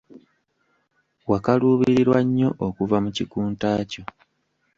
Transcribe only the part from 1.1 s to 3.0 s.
Wakaluubirirwa nnyo okuva